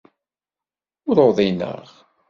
Ur 1.09 1.17
uḍineɣ. 1.27 1.87